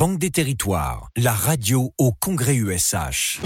Banque 0.00 0.18
des 0.18 0.30
Territoires, 0.30 1.10
la 1.14 1.32
radio 1.32 1.92
au 1.98 2.10
Congrès 2.10 2.54
USH. 2.54 3.38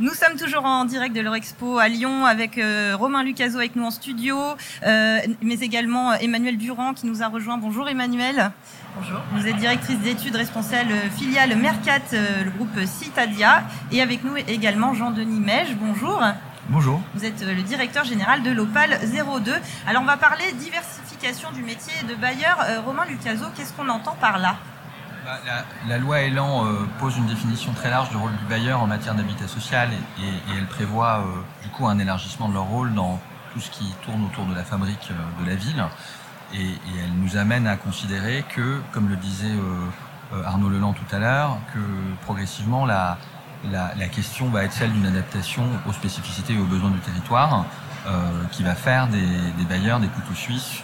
Nous 0.00 0.14
sommes 0.14 0.38
toujours 0.38 0.64
en 0.64 0.86
direct 0.86 1.14
de 1.14 1.20
l'Eurexpo 1.20 1.76
à 1.76 1.88
Lyon 1.88 2.24
avec 2.24 2.56
euh, 2.56 2.96
Romain 2.98 3.22
Lucaso 3.22 3.58
avec 3.58 3.76
nous 3.76 3.84
en 3.84 3.90
studio, 3.90 4.38
euh, 4.86 5.18
mais 5.42 5.56
également 5.56 6.12
euh, 6.12 6.16
Emmanuel 6.22 6.56
Durand 6.56 6.94
qui 6.94 7.04
nous 7.04 7.22
a 7.22 7.28
rejoint. 7.28 7.58
Bonjour 7.58 7.90
Emmanuel. 7.90 8.50
Bonjour. 8.96 9.20
Vous 9.34 9.46
êtes 9.46 9.56
directrice 9.56 9.98
d'études 9.98 10.36
responsable 10.36 10.94
filiale 11.14 11.54
Mercat, 11.58 12.00
le 12.12 12.50
groupe 12.52 12.86
Citadia. 12.86 13.64
Et 13.92 14.00
avec 14.00 14.24
nous 14.24 14.34
également 14.48 14.94
Jean-Denis 14.94 15.40
Mège. 15.40 15.76
Bonjour. 15.78 16.22
Bonjour. 16.68 17.00
Vous 17.14 17.24
êtes 17.24 17.42
le 17.42 17.62
directeur 17.62 18.04
général 18.04 18.42
de 18.42 18.50
l'Opal 18.50 18.98
02. 19.02 19.52
Alors 19.86 20.02
on 20.02 20.06
va 20.06 20.16
parler 20.16 20.44
diversification 20.52 21.52
du 21.52 21.62
métier 21.62 21.92
de 22.08 22.14
bailleur. 22.14 22.58
Romain 22.86 23.04
Lucaso, 23.04 23.46
qu'est-ce 23.54 23.72
qu'on 23.74 23.88
entend 23.88 24.16
par 24.20 24.38
là? 24.38 24.56
Bah, 25.24 25.38
la, 25.88 25.96
loi 25.96 26.20
Elan 26.20 26.66
euh, 26.66 26.86
pose 26.98 27.16
une 27.16 27.26
définition 27.26 27.72
très 27.72 27.88
large 27.88 28.10
du 28.10 28.16
rôle 28.16 28.36
du 28.36 28.44
bailleur 28.44 28.82
en 28.82 28.86
matière 28.86 29.14
d'habitat 29.14 29.48
social 29.48 29.88
et, 30.20 30.54
elle 30.54 30.66
prévoit 30.66 31.20
euh, 31.20 31.42
du 31.62 31.70
coup 31.70 31.86
un 31.86 31.98
élargissement 31.98 32.46
de 32.48 32.54
leur 32.54 32.64
rôle 32.64 32.92
dans 32.92 33.18
tout 33.54 33.60
ce 33.60 33.70
qui 33.70 33.90
tourne 34.04 34.22
autour 34.24 34.44
de 34.44 34.54
la 34.54 34.64
fabrique 34.64 35.10
euh, 35.10 35.42
de 35.42 35.48
la 35.48 35.56
ville. 35.56 35.82
Et, 36.52 36.66
elle 37.02 37.14
nous 37.14 37.38
amène 37.38 37.66
à 37.66 37.76
considérer 37.76 38.44
que, 38.54 38.80
comme 38.92 39.08
le 39.08 39.16
disait 39.16 39.54
Arnaud 40.44 40.68
Leland 40.68 40.92
tout 40.92 41.14
à 41.14 41.18
l'heure, 41.18 41.58
que 41.72 41.80
progressivement 42.24 42.84
la, 42.84 43.18
la, 43.70 44.08
question 44.08 44.48
va 44.48 44.64
être 44.64 44.72
celle 44.72 44.92
d'une 44.92 45.06
adaptation 45.06 45.64
aux 45.88 45.92
spécificités 45.92 46.54
et 46.54 46.58
aux 46.58 46.66
besoins 46.66 46.90
du 46.90 47.00
territoire, 47.00 47.64
qui 48.52 48.62
va 48.62 48.74
faire 48.74 49.08
des, 49.08 49.26
des 49.56 49.64
bailleurs 49.66 49.98
des 49.98 50.08
couteaux 50.08 50.34
suisses 50.34 50.82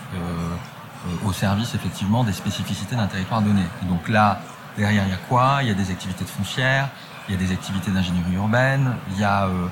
euh, 1.06 1.28
au 1.28 1.32
service 1.32 1.74
effectivement 1.74 2.24
des 2.24 2.32
spécificités 2.34 2.94
d'un 2.94 3.06
territoire 3.06 3.40
donné. 3.40 3.62
donc 3.84 4.06
là, 4.10 4.38
derrière, 4.76 5.04
il 5.04 5.08
y 5.08 5.14
a 5.14 5.20
quoi? 5.30 5.60
Il 5.62 5.68
y 5.68 5.70
a 5.70 5.74
des 5.74 5.90
activités 5.90 6.24
de 6.24 6.28
foncière, 6.28 6.90
il 7.26 7.32
y 7.32 7.38
a 7.38 7.40
des 7.40 7.54
activités 7.54 7.90
d'ingénierie 7.90 8.34
urbaine, 8.34 8.96
il 9.12 9.18
y 9.18 9.24
a 9.24 9.46
euh, 9.46 9.68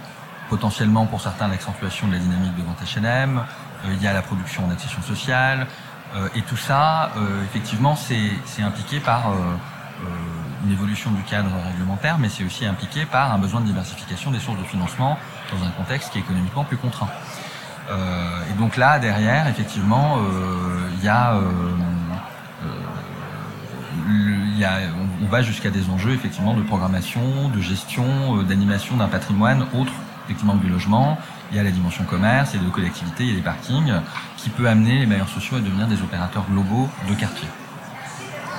potentiellement 0.49 1.05
pour 1.05 1.21
certains 1.21 1.49
l'accentuation 1.49 2.09
de 2.09 2.15
la 2.15 2.19
dynamique 2.19 2.57
de 2.57 2.63
vente 2.63 2.81
H&M, 2.83 3.43
il 3.85 4.03
y 4.03 4.07
a 4.07 4.15
la 4.15 4.23
production 4.23 4.67
en 4.67 4.71
accession 4.71 5.03
sociale, 5.03 5.67
et 6.35 6.41
tout 6.41 6.57
ça, 6.57 7.13
effectivement, 7.45 7.95
c'est 7.95 8.63
impliqué 8.63 8.99
par 8.99 9.31
une 10.65 10.73
évolution 10.73 11.11
du 11.11 11.23
cadre 11.23 11.51
réglementaire, 11.67 12.19
mais 12.19 12.29
c'est 12.29 12.45
aussi 12.45 12.67
impliqué 12.67 13.05
par 13.05 13.33
un 13.33 13.39
besoin 13.39 13.61
de 13.61 13.67
diversification 13.67 14.31
des 14.31 14.39
sources 14.39 14.59
de 14.59 14.65
financement 14.65 15.19
dans 15.53 15.65
un 15.65 15.71
contexte 15.71 16.13
qui 16.13 16.19
est 16.19 16.23
économiquement 16.23 16.65
plus 16.65 16.77
contraint. 16.77 17.09
Euh, 17.91 18.43
et 18.51 18.59
donc 18.59 18.77
là, 18.77 18.99
derrière, 18.99 19.47
effectivement, 19.49 20.19
euh, 20.19 20.91
il 20.99 21.05
y 21.05 21.09
a 21.09 21.35
euh, 21.35 21.43
on, 25.23 25.27
va 25.31 25.43
jusqu'à 25.43 25.71
des 25.71 25.89
enjeux 25.91 26.13
effectivement 26.13 26.55
de 26.55 26.63
programmation, 26.63 27.49
de 27.49 27.61
gestion, 27.61 28.43
d'animation 28.43 28.97
d'un 28.97 29.09
patrimoine 29.09 29.67
autre 29.75 29.93
effectivement 30.25 30.55
du 30.55 30.69
logement. 30.69 31.19
Il 31.51 31.57
y 31.57 31.61
a 31.61 31.63
la 31.63 31.71
dimension 31.71 32.05
commerce, 32.05 32.51
il 32.53 32.61
y 32.61 32.65
a 32.65 32.67
de 32.67 32.71
collectivité, 32.71 33.25
il 33.25 33.31
y 33.31 33.33
a 33.33 33.37
des 33.37 33.43
parkings, 33.43 33.93
qui 34.37 34.51
peut 34.51 34.69
amener 34.69 35.01
les 35.01 35.07
bailleurs 35.07 35.29
sociaux 35.29 35.57
à 35.57 35.61
devenir 35.61 35.87
des 35.87 36.03
opérateurs 36.03 36.45
globaux 36.51 36.89
de 37.09 37.15
quartier. 37.15 37.49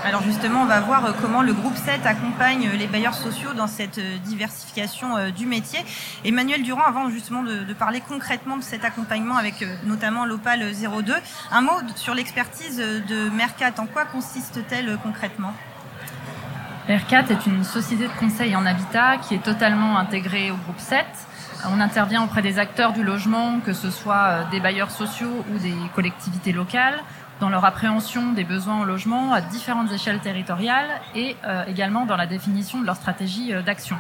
Alors 0.05 0.23
justement, 0.23 0.61
on 0.61 0.65
va 0.65 0.79
voir 0.79 1.05
euh, 1.05 1.11
comment 1.21 1.41
le 1.41 1.53
groupe 1.53 1.75
7 1.75 2.05
accompagne 2.05 2.67
euh, 2.67 2.77
les 2.77 2.87
bailleurs 2.87 3.13
sociaux 3.13 3.53
dans 3.53 3.67
cette 3.67 3.97
euh, 3.97 4.17
diversification 4.23 5.29
du 5.31 5.45
métier. 5.45 5.79
Emmanuel 6.23 6.63
Durand, 6.63 6.83
avant 6.83 7.09
justement 7.09 7.43
de, 7.43 7.73
parler 7.73 8.01
concrètement 8.07 8.55
de 8.55 8.63
cet 8.63 8.85
accompagnement 8.85 9.35
avec 9.35 9.65
notamment 9.85 10.25
l'Opal 10.25 10.61
02, 10.73 11.13
un 11.51 11.61
mot 11.61 11.71
sur 11.95 12.13
l'expertise 12.13 12.77
de 12.77 13.29
Mercat. 13.29 13.73
En 13.77 13.85
quoi 13.85 14.05
consiste-t-elle 14.05 14.97
concrètement? 15.03 15.53
Mercat 16.87 17.25
est 17.29 17.45
une 17.45 17.63
société 17.63 18.05
de 18.05 18.19
conseil 18.19 18.55
en 18.55 18.65
habitat 18.65 19.17
qui 19.17 19.35
est 19.35 19.43
totalement 19.43 19.97
intégrée 19.97 20.51
au 20.51 20.55
groupe 20.55 20.79
7. 20.79 21.05
On 21.69 21.79
intervient 21.79 22.23
auprès 22.23 22.41
des 22.41 22.57
acteurs 22.57 22.93
du 22.93 23.03
logement, 23.03 23.59
que 23.59 23.73
ce 23.73 23.91
soit 23.91 24.45
des 24.51 24.59
bailleurs 24.59 24.91
sociaux 24.91 25.45
ou 25.53 25.59
des 25.59 25.75
collectivités 25.93 26.51
locales, 26.51 26.99
dans 27.39 27.49
leur 27.49 27.65
appréhension 27.65 28.33
des 28.33 28.43
besoins 28.43 28.81
au 28.81 28.85
logement 28.85 29.33
à 29.33 29.41
différentes 29.41 29.91
échelles 29.91 30.19
territoriales 30.19 30.89
et 31.15 31.35
euh, 31.45 31.63
également 31.67 32.05
dans 32.05 32.17
la 32.17 32.27
définition 32.27 32.81
de 32.81 32.85
leur 32.85 32.95
stratégie 32.95 33.53
euh, 33.53 33.61
d'action. 33.61 33.97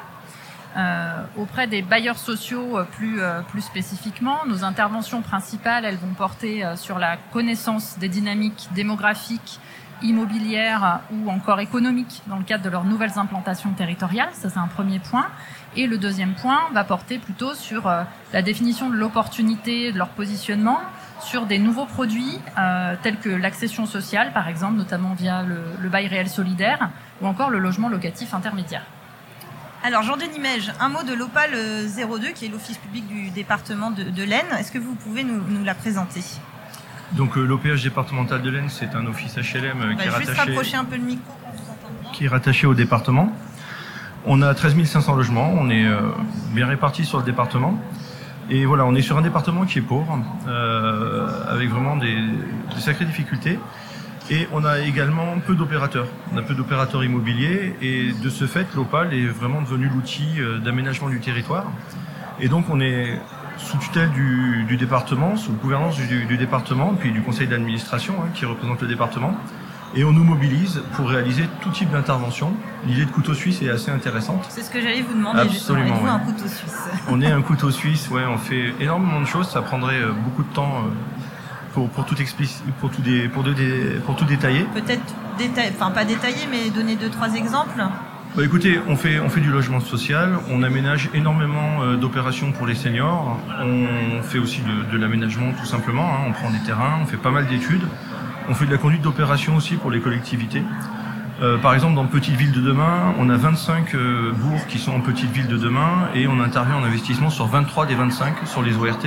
Euh, 0.77 1.23
auprès 1.35 1.65
des 1.65 1.81
bailleurs 1.81 2.19
sociaux 2.19 2.77
plus, 2.91 3.19
plus 3.47 3.61
spécifiquement, 3.61 4.37
nos 4.45 4.63
interventions 4.63 5.21
principales, 5.21 5.83
elles 5.83 5.97
vont 5.97 6.13
porter 6.13 6.63
sur 6.75 6.99
la 6.99 7.17
connaissance 7.33 7.97
des 7.97 8.07
dynamiques 8.07 8.69
démographiques, 8.75 9.59
immobilières 10.03 10.99
ou 11.11 11.31
encore 11.31 11.59
économiques 11.59 12.21
dans 12.27 12.37
le 12.37 12.43
cadre 12.43 12.63
de 12.63 12.69
leurs 12.69 12.83
nouvelles 12.83 13.17
implantations 13.17 13.71
territoriales. 13.71 14.29
Ça, 14.33 14.49
c'est 14.49 14.59
un 14.59 14.67
premier 14.67 14.99
point. 14.99 15.25
Et 15.75 15.87
le 15.87 15.97
deuxième 15.97 16.35
point 16.35 16.59
va 16.71 16.83
porter 16.83 17.17
plutôt 17.17 17.55
sur 17.55 17.91
la 18.31 18.41
définition 18.43 18.91
de 18.91 18.95
l'opportunité 18.95 19.91
de 19.91 19.97
leur 19.97 20.09
positionnement, 20.09 20.79
sur 21.21 21.45
des 21.45 21.59
nouveaux 21.59 21.85
produits 21.85 22.39
euh, 22.57 22.95
tels 23.01 23.17
que 23.17 23.29
l'accession 23.29 23.85
sociale, 23.85 24.31
par 24.33 24.47
exemple, 24.47 24.77
notamment 24.77 25.13
via 25.13 25.43
le, 25.43 25.89
bail 25.89 26.07
réel 26.07 26.29
solidaire, 26.29 26.89
ou 27.21 27.27
encore 27.27 27.49
le 27.49 27.59
logement 27.59 27.89
locatif 27.89 28.33
intermédiaire. 28.33 28.83
Alors 29.83 30.03
Jean-Denis 30.03 30.39
Mège, 30.39 30.73
un 30.79 30.89
mot 30.89 31.03
de 31.03 31.13
l'OPAL 31.13 31.51
02, 31.51 32.31
qui 32.31 32.45
est 32.45 32.49
l'office 32.49 32.77
public 32.77 33.07
du 33.07 33.29
département 33.29 33.91
de, 33.91 34.23
l'Aisne. 34.23 34.57
Est-ce 34.57 34.71
que 34.71 34.77
vous 34.77 34.95
pouvez 34.95 35.23
nous, 35.23 35.63
la 35.63 35.73
présenter? 35.73 36.21
Donc 37.13 37.37
euh, 37.37 37.45
l'OPH 37.45 37.83
départemental 37.83 38.41
de 38.41 38.49
l'Aisne, 38.49 38.69
c'est 38.69 38.93
un 38.93 39.05
office 39.05 39.35
HLM 39.35 39.81
euh, 39.81 39.95
qui, 39.95 40.07
est 40.07 40.09
rattaché, 40.09 40.75
un 40.75 40.85
peu 40.85 40.97
le 40.97 41.03
micro, 41.03 41.33
qui 42.13 42.25
est 42.25 42.27
rattaché 42.27 42.67
au 42.67 42.73
département. 42.73 43.31
On 44.25 44.41
a 44.41 44.53
13 44.53 44.83
500 44.83 45.15
logements, 45.15 45.49
on 45.57 45.69
est 45.69 45.87
bien 46.51 46.67
répartis 46.67 47.05
sur 47.05 47.19
le 47.19 47.23
département. 47.23 47.79
Et 48.51 48.65
voilà, 48.65 48.85
on 48.85 48.95
est 48.95 49.03
sur 49.03 49.15
un 49.17 49.21
département 49.21 49.65
qui 49.65 49.77
est 49.77 49.83
pauvre, 49.83 50.19
euh, 50.47 51.27
avec 51.47 51.69
vraiment 51.69 51.95
des, 51.95 52.17
sacrées 52.79 53.05
difficultés. 53.05 53.59
Et 54.31 54.47
on 54.51 54.65
a 54.65 54.79
également 54.79 55.39
peu 55.45 55.55
d'opérateurs. 55.55 56.07
On 56.33 56.37
a 56.37 56.41
peu 56.41 56.55
d'opérateurs 56.55 57.03
immobiliers 57.03 57.75
et 57.81 58.11
de 58.11 58.29
ce 58.29 58.45
fait, 58.45 58.67
l'OPAL 58.75 59.13
est 59.13 59.25
vraiment 59.25 59.61
devenu 59.61 59.87
l'outil 59.87 60.39
euh, 60.39 60.57
d'aménagement 60.57 61.09
du 61.09 61.19
territoire. 61.19 61.65
Et 62.39 62.47
donc 62.47 62.65
on 62.69 62.79
est 62.79 63.19
sous 63.57 63.77
tutelle 63.77 64.09
du, 64.11 64.77
département, 64.77 65.35
sous 65.35 65.53
gouvernance 65.53 65.97
du, 65.97 66.37
département, 66.37 66.93
puis 66.93 67.11
du 67.11 67.21
conseil 67.21 67.47
d'administration 67.47 68.15
hein, 68.19 68.29
qui 68.33 68.45
représente 68.45 68.81
le 68.81 68.87
département 68.87 69.35
et 69.95 70.03
on 70.03 70.11
nous 70.11 70.23
mobilise 70.23 70.81
pour 70.93 71.09
réaliser 71.09 71.43
tout 71.61 71.69
type 71.69 71.91
d'intervention. 71.91 72.53
L'idée 72.85 73.05
de 73.05 73.11
couteau 73.11 73.33
suisse 73.33 73.61
est 73.61 73.69
assez 73.69 73.91
intéressante. 73.91 74.45
C'est 74.49 74.61
ce 74.61 74.69
que 74.69 74.81
j'allais 74.81 75.01
vous 75.01 75.13
demander 75.13 75.41
Absolument, 75.41 75.87
justement. 75.87 76.13
un 76.13 76.19
couteau 76.19 76.47
suisse? 76.47 76.89
On 77.09 77.21
est 77.21 77.31
un 77.31 77.41
couteau 77.41 77.71
suisse, 77.71 78.09
ouais, 78.09 78.23
on 78.27 78.37
fait 78.37 78.73
énormément 78.79 79.21
de 79.21 79.25
choses. 79.25 79.49
Ça 79.49 79.61
prendrait 79.61 79.99
euh, 79.99 80.11
beaucoup 80.11 80.43
de 80.43 80.53
temps 80.53 80.83
euh, 80.85 80.89
pour, 81.73 81.89
pour, 81.89 82.05
tout, 82.05 82.15
pour, 82.79 82.91
tout, 82.91 83.01
des, 83.01 83.27
pour, 83.29 83.43
pour 84.05 84.15
tout 84.15 84.25
détailler. 84.25 84.65
Peut-être, 84.73 85.15
détailler, 85.37 85.71
enfin 85.75 85.91
pas 85.91 86.05
détailler, 86.05 86.47
mais 86.49 86.69
donner 86.69 86.95
deux, 86.95 87.09
trois 87.09 87.33
exemples? 87.33 87.83
Bah 88.35 88.43
écoutez, 88.45 88.79
on 88.87 88.95
fait, 88.95 89.19
on 89.19 89.27
fait 89.27 89.41
du 89.41 89.49
logement 89.49 89.79
social, 89.79 90.37
on 90.51 90.61
aménage 90.61 91.09
énormément 91.15 91.81
euh, 91.81 91.95
d'opérations 91.95 92.51
pour 92.51 92.67
les 92.67 92.75
seniors, 92.75 93.39
on 93.59 94.21
fait 94.21 94.37
aussi 94.37 94.61
de, 94.61 94.91
de 94.91 94.97
l'aménagement 95.01 95.51
tout 95.59 95.65
simplement, 95.65 96.13
hein. 96.13 96.25
on 96.27 96.31
prend 96.31 96.51
des 96.51 96.59
terrains, 96.59 96.99
on 97.01 97.07
fait 97.07 97.17
pas 97.17 97.31
mal 97.31 97.47
d'études. 97.47 97.81
On 98.49 98.55
fait 98.55 98.65
de 98.65 98.71
la 98.71 98.79
conduite 98.79 99.03
d'opération 99.03 99.55
aussi 99.57 99.75
pour 99.75 99.91
les 99.91 99.99
collectivités. 99.99 100.63
Euh, 101.39 101.59
par 101.59 101.75
exemple, 101.75 101.93
dans 101.93 102.07
Petite 102.07 102.33
Ville 102.33 102.51
de 102.51 102.61
demain, 102.61 103.13
on 103.19 103.29
a 103.29 103.37
25 103.37 103.93
euh, 103.93 104.31
bourgs 104.33 104.65
qui 104.67 104.79
sont 104.79 104.91
en 104.91 105.01
Petite 105.01 105.29
Ville 105.29 105.45
de 105.45 105.55
demain 105.55 106.09
et 106.15 106.27
on 106.27 106.39
intervient 106.39 106.75
en 106.75 106.83
investissement 106.83 107.29
sur 107.29 107.45
23 107.45 107.85
des 107.85 107.93
25 107.93 108.47
sur 108.47 108.63
les 108.63 108.75
ORT. 108.75 109.05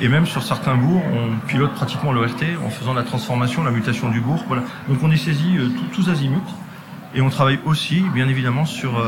Et 0.00 0.08
même 0.08 0.26
sur 0.26 0.42
certains 0.42 0.74
bourgs, 0.74 1.04
on 1.14 1.46
pilote 1.46 1.72
pratiquement 1.72 2.10
l'ORT 2.10 2.42
en 2.66 2.68
faisant 2.68 2.94
la 2.94 3.04
transformation, 3.04 3.62
la 3.62 3.70
mutation 3.70 4.08
du 4.08 4.20
bourg. 4.20 4.44
Donc 4.88 4.98
on 5.04 5.10
est 5.12 5.16
saisi 5.16 5.56
euh, 5.56 5.68
tous 5.92 6.10
azimuts. 6.10 6.40
Et 7.14 7.20
on 7.20 7.30
travaille 7.30 7.60
aussi, 7.64 8.00
bien 8.12 8.26
évidemment, 8.26 8.64
sur 8.64 9.00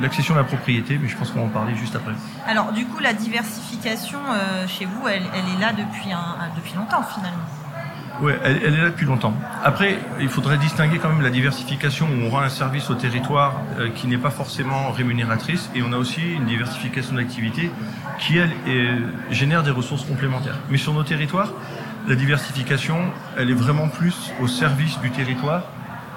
l'accession 0.00 0.34
à 0.36 0.38
la 0.38 0.44
propriété, 0.44 0.96
mais 0.96 1.06
je 1.06 1.18
pense 1.18 1.30
qu'on 1.30 1.40
va 1.40 1.44
en 1.44 1.50
parler 1.50 1.74
juste 1.74 1.94
après. 1.94 2.12
Alors, 2.46 2.72
du 2.72 2.86
coup, 2.86 2.98
la 2.98 3.12
diversification 3.12 4.18
chez 4.66 4.86
vous, 4.86 5.06
elle, 5.06 5.20
est 5.20 5.60
là 5.60 5.74
depuis 5.74 6.08
longtemps, 6.74 7.02
finalement. 7.02 7.44
Oui, 8.20 8.32
elle, 8.42 8.64
est 8.64 8.70
là 8.70 8.90
depuis 8.90 9.06
longtemps. 9.06 9.32
Après, 9.62 9.96
il 10.20 10.28
faudrait 10.28 10.58
distinguer 10.58 10.98
quand 10.98 11.08
même 11.08 11.22
la 11.22 11.30
diversification 11.30 12.06
où 12.06 12.26
on 12.26 12.30
rend 12.30 12.40
un 12.40 12.48
service 12.48 12.90
au 12.90 12.94
territoire 12.94 13.60
euh, 13.78 13.90
qui 13.90 14.08
n'est 14.08 14.18
pas 14.18 14.30
forcément 14.30 14.90
rémunératrice 14.90 15.70
et 15.76 15.82
on 15.82 15.92
a 15.92 15.96
aussi 15.96 16.22
une 16.32 16.46
diversification 16.46 17.14
d'activités 17.14 17.70
qui, 18.18 18.38
elle, 18.38 18.50
génère 19.30 19.62
des 19.62 19.70
ressources 19.70 20.04
complémentaires. 20.04 20.58
Mais 20.68 20.78
sur 20.78 20.92
nos 20.94 21.04
territoires, 21.04 21.52
la 22.08 22.16
diversification, 22.16 22.98
elle 23.36 23.50
est 23.50 23.54
vraiment 23.54 23.88
plus 23.88 24.32
au 24.40 24.48
service 24.48 24.98
du 24.98 25.10
territoire 25.10 25.62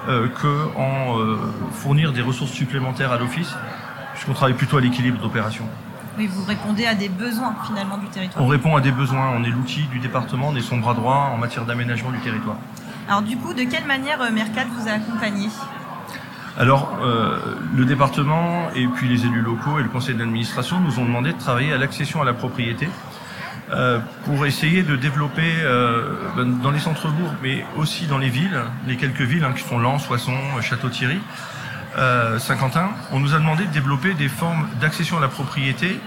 euh, 0.08 0.28
que 0.28 0.76
en 0.78 1.20
euh, 1.20 1.38
fournir 1.72 2.14
des 2.14 2.22
ressources 2.22 2.52
supplémentaires 2.52 3.12
à 3.12 3.20
l'office, 3.20 3.54
puisqu'on 4.14 4.34
travaille 4.34 4.56
plutôt 4.56 4.78
à 4.78 4.82
l'équilibre 4.82 5.22
d'opération. 5.22 5.66
Oui, 6.18 6.28
vous 6.28 6.44
répondez 6.44 6.86
à 6.86 6.94
des 6.94 7.10
besoins 7.10 7.56
finalement 7.66 7.98
du 7.98 8.08
territoire. 8.08 8.44
On 8.44 8.48
répond 8.48 8.76
à 8.76 8.82
des 8.82 8.92
besoins. 8.92 9.32
On 9.36 9.44
est 9.44 9.50
l'outil 9.50 9.84
du 9.84 10.00
département, 10.00 10.50
on 10.50 10.56
est 10.56 10.62
son 10.62 10.78
bras 10.78 10.94
droit 10.94 11.32
en 11.34 11.38
matière 11.38 11.66
d'aménagement 11.66 12.12
du 12.12 12.20
territoire. 12.20 12.58
Alors 13.08 13.22
du 13.22 13.38
coup, 13.38 13.54
de 13.54 13.64
quelle 13.64 13.86
manière 13.86 14.20
Mercat 14.32 14.66
vous 14.78 14.88
a 14.88 14.94
accompagné? 14.94 15.50
Alors, 16.58 16.98
euh, 17.02 17.40
le 17.76 17.86
département 17.86 18.70
et 18.76 18.86
puis 18.88 19.08
les 19.08 19.26
élus 19.26 19.42
locaux 19.42 19.80
et 19.80 19.84
le 19.84 19.90
conseil 19.90 20.16
d'administration 20.16 20.80
nous 20.80 21.00
ont 21.00 21.06
demandé 21.06 21.32
de 21.32 21.38
travailler 21.38 21.72
à 21.72 21.78
l'accession 21.78 22.22
à 22.22 22.26
la 22.26 22.34
propriété 22.34 22.90
euh, 23.72 24.00
pour 24.26 24.46
essayer 24.46 24.84
de 24.84 24.98
développer 24.98 25.54
euh, 25.64 26.14
ben, 26.36 26.60
dans 26.62 26.72
les 26.72 26.80
centres-bourgs, 26.80 27.36
mais 27.42 27.66
aussi 27.78 28.06
dans 28.06 28.18
les 28.18 28.28
villes, 28.28 28.62
les 28.86 28.98
quelques 28.98 29.22
villes 29.22 29.46
hein, 29.46 29.54
qui 29.56 29.64
sont 29.64 29.80
Lens, 29.80 30.04
Soissons, 30.04 30.38
Château-Thierry, 30.62 31.20
euh, 31.98 32.40
Saint-Quentin, 32.40 32.92
on 33.12 33.20
nous 33.20 33.34
a 33.34 33.40
demandé 33.40 33.66
de 33.66 33.72
développer 33.72 34.14
des 34.14 34.30
formes 34.30 34.68
d'accession 34.80 35.18
à 35.18 35.22
la 35.22 35.28
propriété 35.28 36.00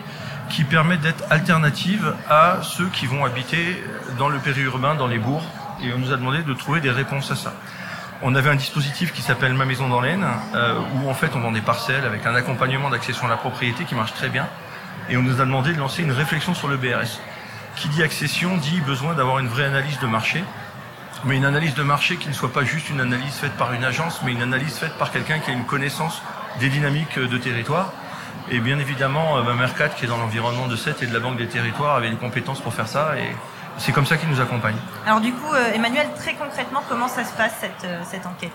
qui 0.49 0.65
permettent 0.65 1.01
d'être 1.01 1.25
alternatives 1.31 2.15
à 2.29 2.59
ceux 2.63 2.89
qui 2.89 3.07
vont 3.07 3.25
habiter 3.25 3.83
dans 4.19 4.29
le 4.29 4.39
périurbain, 4.39 4.95
dans 4.95 5.07
les 5.07 5.19
bourgs, 5.19 5.47
et 5.83 5.93
on 5.93 5.99
nous 5.99 6.13
a 6.13 6.17
demandé 6.17 6.43
de 6.43 6.55
trouver 6.55 6.81
des 6.81 6.91
réponses 6.91 7.31
à 7.31 7.37
ça. 7.37 7.55
On 8.23 8.35
avait 8.35 8.51
un 8.51 8.55
dispositif 8.55 9.13
qui 9.13 9.23
s'appelle 9.23 9.53
Ma 9.55 9.65
Maison 9.65 9.89
dans 9.89 10.01
l'Aisne, 10.01 10.27
euh, 10.55 10.79
où 10.95 11.11
en 11.11 11.15
fait 11.15 11.31
on 11.35 11.41
vend 11.41 11.53
des 11.53 11.61
parcelles 11.61 12.05
avec 12.05 12.25
un 12.25 12.35
accompagnement 12.35 12.89
d'accession 12.89 13.27
à 13.27 13.31
la 13.31 13.37
propriété 13.37 13.85
qui 13.85 13.95
marche 13.95 14.15
très 14.15 14.29
bien. 14.29 14.49
Et 15.11 15.17
on 15.17 15.23
nous 15.23 15.41
a 15.41 15.45
demandé 15.45 15.73
de 15.73 15.79
lancer 15.79 16.03
une 16.03 16.13
réflexion 16.13 16.55
sur 16.55 16.69
le 16.69 16.77
BRS. 16.77 17.21
Qui 17.77 17.89
dit 17.89 18.03
accession 18.03 18.57
dit 18.57 18.81
besoin 18.81 19.15
d'avoir 19.15 19.41
une 19.41 19.49
vraie 19.49 19.65
analyse 19.65 19.99
de 19.99 20.07
marché, 20.07 20.43
mais 21.25 21.37
une 21.37 21.45
analyse 21.45 21.75
de 21.75 21.83
marché 21.83 22.17
qui 22.17 22.29
ne 22.29 22.35
soit 22.35 22.53
pas 22.53 22.65
juste 22.65 22.91
une 22.91 23.01
analyse 23.01 23.35
faite 23.35 23.53
par 23.53 23.73
une 23.73 23.85
agence, 23.85 24.21
mais 24.25 24.33
une 24.33 24.43
analyse 24.43 24.77
faite 24.77 24.95
par 24.99 25.11
quelqu'un 25.11 25.39
qui 25.39 25.51
a 25.51 25.55
une 25.55 25.65
connaissance 25.65 26.23
des 26.61 26.69
dynamiques 26.69 27.19
de 27.19 27.39
territoire. 27.39 27.93
Et 28.51 28.61
bien 28.61 28.79
évidemment, 28.79 29.39
euh, 29.39 29.55
Mercat, 29.55 29.89
qui 29.89 30.05
est 30.05 30.09
dans 30.09 30.19
l'environnement 30.19 30.67
de 30.67 30.77
Sète 30.77 31.03
et 31.03 31.07
de 31.07 31.15
la 31.15 31.21
Banque 31.21 31.37
des 31.37 31.47
Territoires, 31.47 31.97
avait 31.97 32.11
les 32.11 32.17
compétences 32.17 32.61
pour 32.61 32.75
faire 32.75 32.89
ça, 32.89 33.17
et 33.19 33.35
c'est 33.79 33.93
comme 33.93 34.07
ça 34.07 34.17
qu'il 34.19 34.29
nous 34.29 34.41
accompagne. 34.41 34.77
Alors 35.07 35.21
du 35.21 35.33
coup, 35.33 35.53
euh, 35.53 35.73
Emmanuel, 35.75 36.09
très 36.17 36.35
concrètement, 36.35 36.83
comment 36.89 37.09
ça 37.09 37.25
se 37.25 37.33
passe 37.33 37.55
cette, 37.61 37.85
euh, 37.85 38.03
cette 38.05 38.27
enquête? 38.27 38.53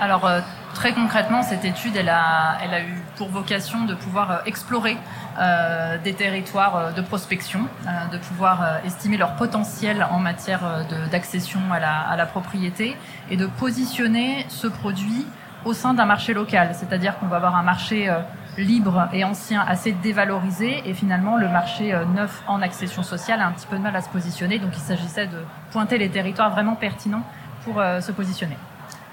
Alors 0.00 0.30
très 0.74 0.92
concrètement, 0.92 1.42
cette 1.42 1.64
étude, 1.64 1.96
elle 1.96 2.08
a, 2.08 2.80
eu 2.80 3.02
pour 3.16 3.28
vocation 3.28 3.84
de 3.84 3.94
pouvoir 3.94 4.42
explorer 4.46 4.96
euh, 5.38 5.98
des 5.98 6.14
territoires 6.14 6.76
euh, 6.76 6.92
de 6.92 7.02
prospection, 7.02 7.60
euh, 7.86 8.06
de 8.12 8.18
pouvoir 8.18 8.80
estimer 8.84 9.16
leur 9.16 9.36
potentiel 9.36 10.06
en 10.10 10.18
matière 10.18 10.84
d'accession 11.10 11.60
à 11.72 11.80
la, 11.80 12.00
à 12.00 12.16
la 12.16 12.26
propriété 12.26 12.96
et 13.30 13.36
de 13.36 13.46
positionner 13.46 14.46
ce 14.48 14.66
produit 14.66 15.26
au 15.64 15.72
sein 15.72 15.94
d'un 15.94 16.06
marché 16.06 16.34
local. 16.34 16.70
C'est-à-dire 16.74 17.18
qu'on 17.18 17.26
va 17.26 17.36
avoir 17.36 17.56
un 17.56 17.62
marché 17.62 18.10
libre 18.56 19.08
et 19.12 19.24
ancien 19.24 19.64
assez 19.66 19.92
dévalorisé 19.92 20.82
et 20.84 20.94
finalement 20.94 21.36
le 21.36 21.48
marché 21.48 21.92
neuf 22.14 22.42
en 22.46 22.62
accession 22.62 23.02
sociale 23.02 23.40
a 23.40 23.46
un 23.46 23.52
petit 23.52 23.66
peu 23.66 23.76
de 23.76 23.82
mal 23.82 23.94
à 23.96 24.00
se 24.00 24.08
positionner. 24.08 24.58
Donc 24.58 24.70
il 24.74 24.80
s'agissait 24.80 25.26
de 25.26 25.44
pointer 25.72 25.98
les 25.98 26.10
territoires 26.10 26.50
vraiment 26.50 26.76
pertinents 26.76 27.24
pour 27.64 27.74
se 27.76 28.12
positionner. 28.12 28.56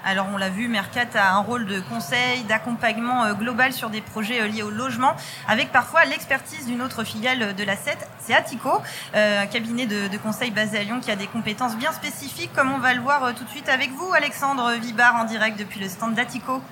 Alors 0.08 0.28
on 0.32 0.36
l'a 0.36 0.50
vu, 0.50 0.68
Mercat 0.68 1.08
a 1.16 1.34
un 1.34 1.40
rôle 1.40 1.66
de 1.66 1.80
conseil, 1.80 2.44
d'accompagnement 2.44 3.24
euh, 3.24 3.34
global 3.34 3.72
sur 3.72 3.90
des 3.90 4.00
projets 4.00 4.40
euh, 4.40 4.46
liés 4.46 4.62
au 4.62 4.70
logement, 4.70 5.16
avec 5.48 5.72
parfois 5.72 6.04
l'expertise 6.04 6.66
d'une 6.66 6.80
autre 6.80 7.02
filiale 7.02 7.56
de 7.56 7.64
la 7.64 7.74
CET, 7.74 7.98
c'est 8.20 8.32
Atico, 8.32 8.70
euh, 9.16 9.42
un 9.42 9.46
cabinet 9.46 9.86
de, 9.86 10.16
conseil 10.18 10.52
basé 10.52 10.78
à 10.78 10.84
Lyon 10.84 11.00
qui 11.00 11.10
a 11.10 11.16
des 11.16 11.26
compétences 11.26 11.76
bien 11.76 11.90
spécifiques, 11.90 12.52
comme 12.54 12.70
on 12.70 12.78
va 12.78 12.94
le 12.94 13.00
voir 13.00 13.34
tout 13.34 13.42
de 13.42 13.50
suite 13.50 13.68
avec 13.68 13.90
vous, 13.90 14.12
Alexandre 14.12 14.74
Vibard, 14.80 15.16
en 15.16 15.24
direct 15.24 15.58
depuis 15.58 15.80
le 15.80 15.88
stand 15.88 16.14
d'Atico. 16.14 16.62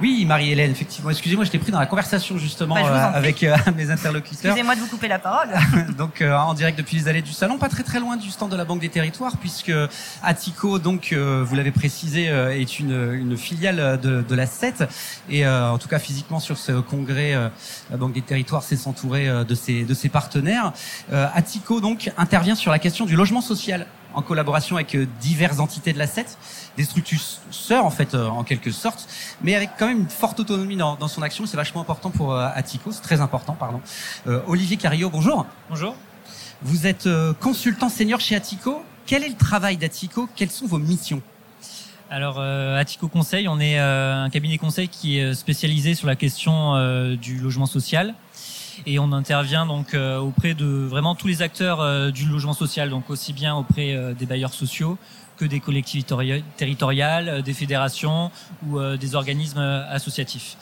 Oui, 0.00 0.24
Marie-Hélène, 0.24 0.70
effectivement. 0.70 1.10
Excusez-moi, 1.10 1.44
je 1.44 1.50
t'ai 1.50 1.58
pris 1.58 1.72
dans 1.72 1.80
la 1.80 1.86
conversation 1.86 2.38
justement 2.38 2.76
bah, 2.76 2.82
euh, 2.86 3.18
avec 3.18 3.42
euh, 3.42 3.56
mes 3.76 3.90
interlocuteurs. 3.90 4.52
Excusez-moi 4.52 4.76
de 4.76 4.80
vous 4.80 4.86
couper 4.86 5.08
la 5.08 5.18
parole. 5.18 5.48
donc 5.98 6.22
euh, 6.22 6.36
en 6.36 6.54
direct 6.54 6.78
depuis 6.78 6.96
les 6.96 7.08
allées 7.08 7.22
du 7.22 7.32
salon, 7.32 7.58
pas 7.58 7.68
très 7.68 7.82
très 7.82 7.98
loin 7.98 8.16
du 8.16 8.30
stand 8.30 8.50
de 8.50 8.56
la 8.56 8.64
Banque 8.64 8.80
des 8.80 8.88
Territoires, 8.88 9.36
puisque 9.38 9.72
Atico, 10.22 10.78
donc 10.78 11.12
vous 11.12 11.54
l'avez 11.54 11.70
précisé, 11.70 12.26
est 12.26 12.78
une, 12.78 13.12
une 13.12 13.36
filiale 13.36 13.98
de, 14.00 14.22
de 14.22 14.34
la 14.34 14.46
CET 14.46 14.74
et 15.28 15.46
en 15.46 15.78
tout 15.78 15.88
cas 15.88 15.98
physiquement 15.98 16.40
sur 16.40 16.56
ce 16.58 16.72
congrès, 16.72 17.34
la 17.90 17.96
Banque 17.96 18.12
des 18.12 18.22
Territoires 18.22 18.62
s'est 18.62 18.76
s'entourer 18.76 19.28
de 19.44 19.54
ses 19.54 19.84
de 19.84 19.94
ses 19.94 20.08
partenaires. 20.08 20.72
Atico 21.12 21.80
donc 21.80 22.10
intervient 22.16 22.54
sur 22.54 22.70
la 22.70 22.78
question 22.78 23.06
du 23.06 23.16
logement 23.16 23.40
social 23.40 23.86
en 24.14 24.22
collaboration 24.22 24.76
avec 24.76 24.94
euh, 24.94 25.06
diverses 25.20 25.58
entités 25.60 25.92
de 25.92 25.98
la 25.98 26.06
CET, 26.06 26.26
des 26.76 26.84
structures 26.84 27.20
sœurs 27.50 27.84
en 27.84 27.90
fait, 27.90 28.14
euh, 28.14 28.26
en 28.28 28.44
quelque 28.44 28.70
sorte, 28.70 29.08
mais 29.42 29.54
avec 29.54 29.70
quand 29.78 29.86
même 29.86 30.00
une 30.00 30.08
forte 30.08 30.40
autonomie 30.40 30.76
dans, 30.76 30.96
dans 30.96 31.08
son 31.08 31.22
action. 31.22 31.46
C'est 31.46 31.56
vachement 31.56 31.80
important 31.80 32.10
pour 32.10 32.34
euh, 32.34 32.48
Atico, 32.54 32.92
c'est 32.92 33.02
très 33.02 33.20
important, 33.20 33.54
pardon. 33.54 33.80
Olivier 34.46 34.76
Carillo, 34.76 35.10
bonjour. 35.10 35.46
Bonjour. 35.68 35.94
Vous 36.62 36.86
êtes 36.86 37.08
consultant 37.40 37.88
senior 37.88 38.20
chez 38.20 38.34
Atico. 38.34 38.82
Quel 39.06 39.22
est 39.22 39.28
le 39.28 39.36
travail 39.36 39.76
d'Atico 39.76 40.28
Quelles 40.34 40.50
sont 40.50 40.66
vos 40.66 40.78
missions? 40.78 41.22
Alors, 42.10 42.40
Atico 42.40 43.08
Conseil, 43.08 43.48
on 43.48 43.60
est 43.60 43.78
un 43.78 44.28
cabinet 44.30 44.58
conseil 44.58 44.88
qui 44.88 45.18
est 45.18 45.34
spécialisé 45.34 45.94
sur 45.94 46.06
la 46.06 46.16
question 46.16 47.14
du 47.16 47.38
logement 47.38 47.66
social 47.66 48.14
et 48.86 48.98
on 48.98 49.12
intervient 49.12 49.66
donc 49.66 49.94
euh, 49.94 50.18
auprès 50.18 50.54
de 50.54 50.66
vraiment 50.66 51.14
tous 51.14 51.26
les 51.26 51.42
acteurs 51.42 51.80
euh, 51.80 52.10
du 52.10 52.26
logement 52.26 52.52
social, 52.52 52.90
donc 52.90 53.10
aussi 53.10 53.32
bien 53.32 53.54
auprès 53.54 53.94
euh, 53.94 54.14
des 54.14 54.26
bailleurs 54.26 54.52
sociaux 54.52 54.98
que 55.36 55.44
des 55.44 55.60
collectivités 55.60 56.42
territoriales, 56.56 57.42
des 57.42 57.52
fédérations 57.52 58.32
ou 58.66 58.80
des 58.96 59.14
organismes 59.14 59.60
associatifs. 59.88 60.56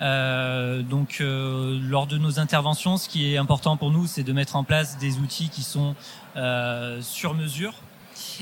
Donc, 0.00 1.20
lors 1.20 2.08
de 2.08 2.18
nos 2.18 2.40
interventions, 2.40 2.96
ce 2.96 3.08
qui 3.08 3.32
est 3.32 3.36
important 3.36 3.76
pour 3.76 3.92
nous, 3.92 4.08
c'est 4.08 4.24
de 4.24 4.32
mettre 4.32 4.56
en 4.56 4.64
place 4.64 4.98
des 4.98 5.18
outils 5.18 5.50
qui 5.50 5.62
sont 5.62 5.94
sur 7.00 7.34
mesure 7.34 7.74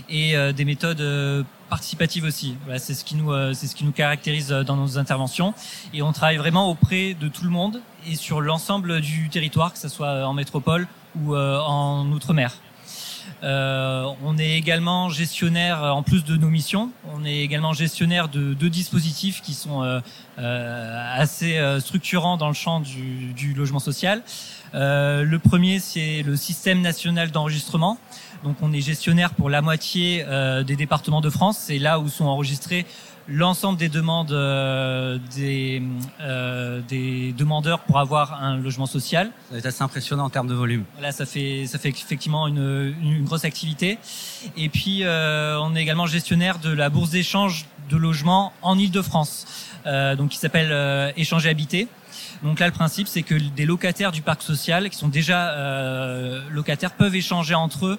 et 0.08 0.34
des 0.54 0.64
méthodes 0.64 1.44
participative 1.68 2.24
aussi. 2.24 2.56
C'est 2.78 2.94
ce 2.94 3.04
qui 3.04 3.16
nous 3.16 3.32
euh, 3.32 3.52
c'est 3.54 3.66
ce 3.66 3.74
qui 3.74 3.84
nous 3.84 3.92
caractérise 3.92 4.52
euh, 4.52 4.62
dans 4.62 4.76
nos 4.76 4.98
interventions 4.98 5.54
et 5.92 6.02
on 6.02 6.12
travaille 6.12 6.36
vraiment 6.36 6.70
auprès 6.70 7.14
de 7.14 7.28
tout 7.28 7.44
le 7.44 7.50
monde 7.50 7.80
et 8.08 8.14
sur 8.14 8.40
l'ensemble 8.40 9.00
du 9.00 9.28
territoire, 9.28 9.72
que 9.72 9.78
ce 9.78 9.88
soit 9.88 10.08
euh, 10.08 10.24
en 10.24 10.34
métropole 10.34 10.86
ou 11.16 11.34
en 11.34 12.12
outre-mer. 12.12 12.58
Euh, 13.42 14.06
on 14.24 14.38
est 14.38 14.52
également 14.52 15.08
gestionnaire, 15.08 15.82
en 15.82 16.02
plus 16.02 16.24
de 16.24 16.36
nos 16.36 16.48
missions, 16.48 16.90
on 17.14 17.24
est 17.24 17.38
également 17.38 17.72
gestionnaire 17.72 18.28
de 18.28 18.54
deux 18.54 18.70
dispositifs 18.70 19.42
qui 19.42 19.54
sont 19.54 19.82
euh, 20.38 21.14
assez 21.14 21.60
structurants 21.80 22.36
dans 22.36 22.48
le 22.48 22.54
champ 22.54 22.80
du, 22.80 23.32
du 23.34 23.54
logement 23.54 23.78
social. 23.78 24.22
Euh, 24.74 25.22
le 25.24 25.38
premier, 25.38 25.78
c'est 25.78 26.22
le 26.22 26.36
système 26.36 26.80
national 26.80 27.30
d'enregistrement. 27.30 27.98
Donc 28.44 28.56
on 28.62 28.72
est 28.72 28.80
gestionnaire 28.80 29.32
pour 29.32 29.48
la 29.48 29.62
moitié 29.62 30.24
euh, 30.26 30.62
des 30.62 30.76
départements 30.76 31.20
de 31.20 31.30
France. 31.30 31.58
C'est 31.58 31.78
là 31.78 31.98
où 31.98 32.08
sont 32.08 32.26
enregistrés 32.26 32.86
l'ensemble 33.28 33.78
des 33.78 33.88
demandes 33.88 34.32
euh, 34.32 35.18
des, 35.34 35.82
euh, 36.20 36.80
des 36.88 37.32
demandeurs 37.32 37.80
pour 37.80 37.98
avoir 37.98 38.42
un 38.42 38.56
logement 38.56 38.86
social. 38.86 39.30
C'est 39.50 39.66
assez 39.66 39.82
impressionnant 39.82 40.24
en 40.24 40.30
termes 40.30 40.48
de 40.48 40.54
volume. 40.54 40.84
Là, 41.00 41.12
ça 41.12 41.26
fait 41.26 41.66
ça 41.66 41.78
fait 41.78 41.88
effectivement 41.88 42.46
une, 42.46 42.94
une 43.02 43.24
grosse 43.24 43.44
activité. 43.44 43.98
Et 44.56 44.68
puis 44.68 45.02
euh, 45.02 45.58
on 45.60 45.74
est 45.74 45.82
également 45.82 46.06
gestionnaire 46.06 46.58
de 46.58 46.70
la 46.70 46.88
bourse 46.88 47.10
d'échange 47.10 47.66
de 47.90 47.96
logements 47.96 48.52
en 48.62 48.78
Île-de-France, 48.78 49.46
euh, 49.86 50.16
donc 50.16 50.30
qui 50.30 50.38
s'appelle 50.38 51.12
Échanger 51.16 51.48
Habité. 51.48 51.88
Donc 52.42 52.60
là, 52.60 52.66
le 52.66 52.72
principe, 52.72 53.08
c'est 53.08 53.22
que 53.22 53.34
des 53.34 53.64
locataires 53.64 54.12
du 54.12 54.20
parc 54.20 54.42
social, 54.42 54.90
qui 54.90 54.98
sont 54.98 55.08
déjà 55.08 55.54
locataires, 56.50 56.92
peuvent 56.92 57.14
échanger 57.14 57.54
entre 57.54 57.86
eux 57.86 57.98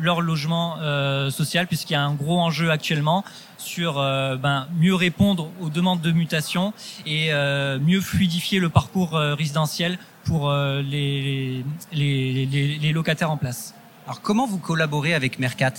leur 0.00 0.20
logement 0.20 0.76
euh, 0.80 1.30
social 1.30 1.66
puisqu'il 1.66 1.94
y 1.94 1.96
a 1.96 2.02
un 2.02 2.14
gros 2.14 2.40
enjeu 2.40 2.70
actuellement 2.70 3.24
sur 3.58 3.98
euh, 3.98 4.36
ben, 4.36 4.66
mieux 4.78 4.94
répondre 4.94 5.50
aux 5.60 5.70
demandes 5.70 6.00
de 6.00 6.12
mutation 6.12 6.72
et 7.06 7.32
euh, 7.32 7.78
mieux 7.78 8.00
fluidifier 8.00 8.58
le 8.58 8.68
parcours 8.68 9.12
résidentiel 9.12 9.98
pour 10.24 10.52
les, 10.52 11.64
les, 11.92 12.46
les, 12.46 12.78
les, 12.78 12.92
locataires 12.92 13.30
en 13.30 13.36
place. 13.36 13.74
Alors 14.06 14.20
comment 14.22 14.46
vous 14.46 14.58
collaborez 14.58 15.14
avec 15.14 15.40
Mercat? 15.40 15.72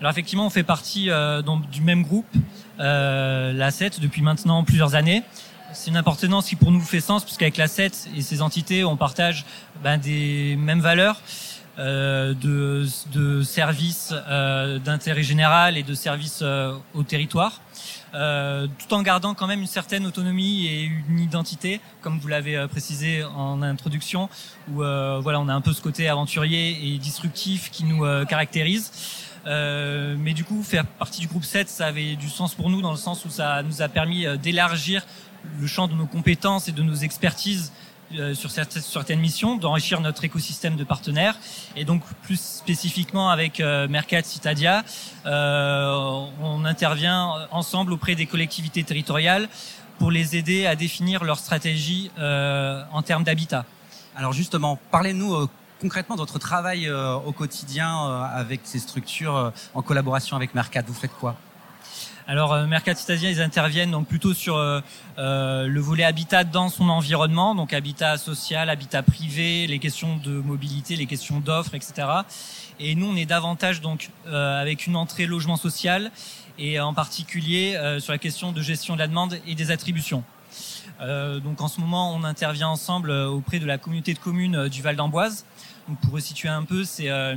Alors 0.00 0.12
effectivement 0.12 0.46
on 0.46 0.50
fait 0.50 0.62
partie 0.62 1.08
donc, 1.44 1.68
du 1.70 1.80
même 1.80 2.02
groupe, 2.02 2.32
la 2.78 3.70
7 3.70 4.00
depuis 4.00 4.22
maintenant 4.22 4.62
plusieurs 4.62 4.94
années. 4.94 5.24
C'est 5.72 5.90
une 5.90 5.96
appartenance 5.96 6.46
qui 6.46 6.54
pour 6.54 6.70
nous 6.70 6.80
fait 6.80 7.00
sens 7.00 7.24
puisqu'avec 7.24 7.56
la 7.56 7.66
7 7.66 8.10
et 8.16 8.22
ses 8.22 8.42
entités 8.42 8.84
on 8.84 8.96
partage 8.96 9.44
ben, 9.82 9.98
des 9.98 10.54
mêmes 10.56 10.80
valeurs. 10.80 11.20
Euh, 11.76 12.34
de, 12.34 12.86
de, 13.12 13.42
services 13.42 14.14
euh, 14.28 14.78
d'intérêt 14.78 15.24
général 15.24 15.76
et 15.76 15.82
de 15.82 15.92
services 15.94 16.38
euh, 16.40 16.76
au 16.94 17.02
territoire, 17.02 17.60
tout 18.12 18.94
en 18.94 19.02
gardant 19.02 19.34
quand 19.34 19.48
même 19.48 19.60
une 19.60 19.66
certaine 19.66 20.06
autonomie 20.06 20.66
et 20.66 20.84
une 21.08 21.18
identité, 21.18 21.80
comme 22.00 22.20
vous 22.20 22.28
l'avez 22.28 22.64
précisé 22.68 23.24
en 23.24 23.60
introduction, 23.60 24.28
où 24.70 24.74
voilà, 24.76 25.40
on 25.40 25.48
a 25.48 25.52
un 25.52 25.60
peu 25.60 25.72
ce 25.72 25.82
côté 25.82 26.08
aventurier 26.08 26.94
et 26.94 26.98
disruptif 26.98 27.72
qui 27.72 27.82
nous 27.82 28.04
caractérise. 28.26 28.92
Euh, 29.46 30.14
mais 30.16 30.32
du 30.32 30.44
coup, 30.44 30.62
faire 30.62 30.86
partie 30.86 31.20
du 31.20 31.26
groupe 31.26 31.44
7, 31.44 31.68
ça 31.68 31.86
avait 31.86 32.14
du 32.14 32.28
sens 32.28 32.54
pour 32.54 32.70
nous 32.70 32.82
dans 32.82 32.92
le 32.92 32.96
sens 32.96 33.24
où 33.24 33.30
ça 33.30 33.64
nous 33.64 33.82
a 33.82 33.88
permis 33.88 34.26
d'élargir 34.38 35.04
le 35.60 35.66
champ 35.66 35.88
de 35.88 35.94
nos 35.94 36.06
compétences 36.06 36.68
et 36.68 36.72
de 36.72 36.84
nos 36.84 36.94
expertises 36.94 37.72
sur 38.34 38.50
certaines 38.50 39.20
missions, 39.20 39.56
d'enrichir 39.56 40.00
notre 40.00 40.24
écosystème 40.24 40.76
de 40.76 40.84
partenaires. 40.84 41.38
Et 41.76 41.84
donc 41.84 42.02
plus 42.22 42.40
spécifiquement 42.40 43.30
avec 43.30 43.60
Mercat 43.60 44.22
Citadia, 44.22 44.84
on 45.24 46.64
intervient 46.64 47.46
ensemble 47.50 47.92
auprès 47.92 48.14
des 48.14 48.26
collectivités 48.26 48.84
territoriales 48.84 49.48
pour 49.98 50.10
les 50.10 50.36
aider 50.36 50.66
à 50.66 50.76
définir 50.76 51.24
leur 51.24 51.38
stratégie 51.38 52.10
en 52.18 53.02
termes 53.02 53.24
d'habitat. 53.24 53.64
Alors 54.16 54.32
justement, 54.32 54.78
parlez-nous 54.90 55.48
concrètement 55.84 56.16
votre 56.16 56.38
travail 56.38 56.88
euh, 56.88 57.14
au 57.14 57.32
quotidien 57.32 58.06
euh, 58.06 58.22
avec 58.22 58.60
ces 58.64 58.78
structures 58.78 59.36
euh, 59.36 59.50
en 59.74 59.82
collaboration 59.82 60.34
avec 60.34 60.54
Mercat 60.54 60.82
Vous 60.86 60.94
faites 60.94 61.12
quoi? 61.12 61.36
Alors 62.26 62.56
Mercat 62.66 62.94
Citadia, 62.94 63.30
ils 63.30 63.42
interviennent 63.42 63.90
donc 63.90 64.06
plutôt 64.06 64.34
sur 64.34 64.56
le 64.58 65.78
volet 65.80 66.04
habitat 66.04 66.44
dans 66.44 66.68
son 66.68 66.88
environnement, 66.88 67.54
donc 67.54 67.72
habitat 67.72 68.16
social, 68.18 68.70
habitat 68.70 69.02
privé, 69.02 69.66
les 69.66 69.78
questions 69.78 70.16
de 70.16 70.30
mobilité, 70.32 70.96
les 70.96 71.06
questions 71.06 71.40
d'offres, 71.40 71.74
etc. 71.74 72.08
Et 72.80 72.94
nous, 72.94 73.06
on 73.06 73.16
est 73.16 73.26
davantage 73.26 73.80
donc 73.80 74.10
avec 74.26 74.86
une 74.86 74.96
entrée 74.96 75.26
logement 75.26 75.56
social 75.56 76.10
et 76.58 76.80
en 76.80 76.94
particulier 76.94 77.78
sur 78.00 78.12
la 78.12 78.18
question 78.18 78.52
de 78.52 78.62
gestion 78.62 78.94
de 78.94 79.00
la 79.00 79.06
demande 79.06 79.38
et 79.46 79.54
des 79.54 79.70
attributions. 79.70 80.24
donc 81.00 81.60
en 81.60 81.68
ce 81.68 81.80
moment, 81.80 82.14
on 82.14 82.24
intervient 82.24 82.68
ensemble 82.68 83.10
auprès 83.10 83.58
de 83.58 83.66
la 83.66 83.76
communauté 83.78 84.14
de 84.14 84.18
communes 84.18 84.68
du 84.68 84.82
Val 84.82 84.96
d'Amboise 84.96 85.44
donc 85.88 86.00
pour 86.00 86.14
resituer 86.14 86.48
un 86.48 86.64
peu, 86.64 86.84
c'est 86.84 87.10
euh, 87.10 87.36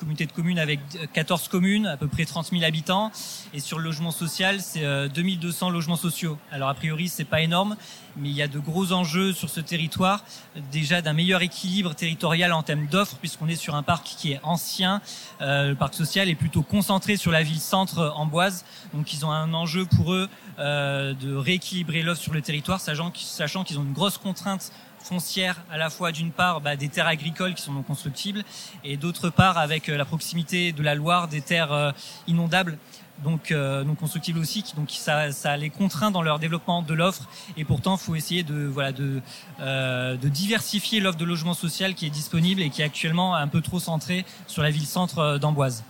communauté 0.00 0.24
de 0.24 0.32
communes 0.32 0.58
avec 0.58 0.80
14 1.12 1.48
communes, 1.48 1.86
à 1.86 1.98
peu 1.98 2.08
près 2.08 2.24
30 2.24 2.50
000 2.50 2.64
habitants. 2.64 3.12
Et 3.52 3.60
sur 3.60 3.78
le 3.78 3.84
logement 3.84 4.10
social, 4.10 4.60
c'est 4.60 4.82
2200 5.10 5.68
euh, 5.68 5.72
logements 5.72 5.96
sociaux. 5.96 6.38
Alors 6.50 6.70
a 6.70 6.74
priori, 6.74 7.08
c'est 7.08 7.26
pas 7.26 7.42
énorme, 7.42 7.76
mais 8.16 8.30
il 8.30 8.34
y 8.34 8.40
a 8.40 8.48
de 8.48 8.58
gros 8.58 8.92
enjeux 8.92 9.34
sur 9.34 9.50
ce 9.50 9.60
territoire. 9.60 10.24
Déjà 10.72 11.02
d'un 11.02 11.12
meilleur 11.12 11.42
équilibre 11.42 11.94
territorial 11.94 12.52
en 12.52 12.62
termes 12.62 12.86
d'offres, 12.86 13.16
puisqu'on 13.16 13.48
est 13.48 13.56
sur 13.56 13.74
un 13.74 13.82
parc 13.82 14.04
qui 14.04 14.32
est 14.32 14.40
ancien. 14.42 15.02
Euh, 15.42 15.68
le 15.68 15.74
parc 15.74 15.94
social 15.94 16.30
est 16.30 16.34
plutôt 16.34 16.62
concentré 16.62 17.16
sur 17.16 17.30
la 17.30 17.42
ville-centre 17.42 18.14
en 18.16 18.24
Boise. 18.24 18.64
Donc 18.94 19.12
ils 19.12 19.26
ont 19.26 19.30
un 19.30 19.52
enjeu 19.52 19.84
pour 19.84 20.14
eux 20.14 20.28
de 20.58 21.34
rééquilibrer 21.34 22.02
l'offre 22.02 22.20
sur 22.20 22.34
le 22.34 22.42
territoire, 22.42 22.80
sachant 22.80 23.10
qu'ils 23.10 23.78
ont 23.78 23.82
une 23.82 23.94
grosse 23.94 24.18
contrainte 24.18 24.72
foncière 25.02 25.56
à 25.70 25.78
la 25.78 25.90
fois 25.90 26.12
d'une 26.12 26.30
part 26.30 26.60
bah, 26.60 26.76
des 26.76 26.88
terres 26.88 27.06
agricoles 27.06 27.54
qui 27.54 27.62
sont 27.62 27.72
non 27.72 27.82
constructibles 27.82 28.44
et 28.84 28.96
d'autre 28.96 29.30
part 29.30 29.58
avec 29.58 29.88
euh, 29.88 29.96
la 29.96 30.04
proximité 30.04 30.72
de 30.72 30.82
la 30.82 30.94
Loire 30.94 31.28
des 31.28 31.40
terres 31.40 31.72
euh, 31.72 31.92
inondables 32.26 32.78
donc 33.24 33.50
euh, 33.50 33.84
non 33.84 33.94
constructibles 33.94 34.38
aussi 34.38 34.64
donc 34.76 34.90
ça, 34.90 35.32
ça 35.32 35.56
les 35.56 35.68
contraint 35.68 36.10
dans 36.10 36.22
leur 36.22 36.38
développement 36.38 36.82
de 36.82 36.94
l'offre 36.94 37.28
et 37.56 37.64
pourtant 37.64 37.96
faut 37.96 38.14
essayer 38.14 38.42
de 38.42 38.66
voilà 38.66 38.92
de 38.92 39.20
de 39.58 40.28
diversifier 40.28 41.00
l'offre 41.00 41.18
de 41.18 41.24
logement 41.24 41.54
social 41.54 41.94
qui 41.94 42.06
est 42.06 42.10
disponible 42.10 42.62
et 42.62 42.70
qui 42.70 42.80
est 42.80 42.84
actuellement 42.84 43.34
un 43.34 43.48
peu 43.48 43.60
trop 43.60 43.78
centrée 43.78 44.24
sur 44.46 44.62
la 44.62 44.70
ville 44.70 44.86
centre 44.86 45.38
d'Amboise. 45.38 45.84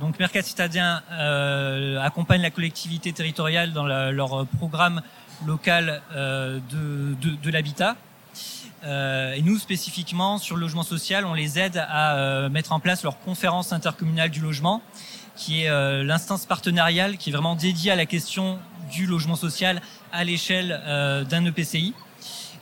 Donc 0.00 0.18
Mercat 0.18 0.42
Citadien 0.42 1.02
accompagne 2.02 2.42
la 2.42 2.50
collectivité 2.50 3.14
territoriale 3.14 3.72
dans 3.72 3.86
leur 3.86 4.46
programme 4.58 5.00
local 5.46 6.02
de, 6.14 6.60
de, 7.14 7.36
de 7.42 7.50
l'habitat 7.50 7.96
euh, 8.84 9.34
et 9.34 9.42
nous, 9.42 9.58
spécifiquement, 9.58 10.38
sur 10.38 10.56
le 10.56 10.62
logement 10.62 10.82
social, 10.82 11.24
on 11.24 11.34
les 11.34 11.58
aide 11.58 11.84
à 11.88 12.16
euh, 12.16 12.48
mettre 12.48 12.72
en 12.72 12.80
place 12.80 13.02
leur 13.02 13.18
conférence 13.20 13.72
intercommunale 13.72 14.30
du 14.30 14.40
logement, 14.40 14.82
qui 15.34 15.62
est 15.62 15.68
euh, 15.68 16.04
l'instance 16.04 16.46
partenariale 16.46 17.16
qui 17.16 17.30
est 17.30 17.32
vraiment 17.32 17.56
dédiée 17.56 17.90
à 17.90 17.96
la 17.96 18.06
question 18.06 18.58
du 18.90 19.06
logement 19.06 19.36
social 19.36 19.82
à 20.12 20.24
l'échelle 20.24 20.80
d'un 21.28 21.44
EPCI. 21.44 21.92